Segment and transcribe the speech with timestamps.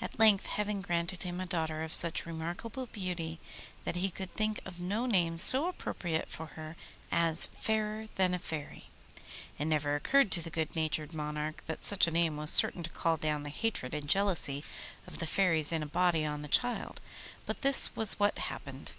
[0.00, 3.38] At length heaven granted him a daughter of such remarkable beauty
[3.84, 6.76] that he could think of no name so appropriate for her
[7.12, 8.86] as 'Fairer than a Fairy.'
[9.58, 12.88] It never occurred to the good natured monarch that such a name was certain to
[12.88, 14.64] call down the hatred and jealousy
[15.06, 17.02] of the fairies in a body on the child,
[17.44, 18.92] but this was what happened.